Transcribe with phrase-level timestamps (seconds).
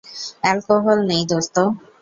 [0.41, 1.55] Alcohol নেই, দোস্ত।